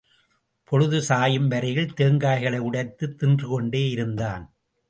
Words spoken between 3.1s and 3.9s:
தின்றுகொண்டே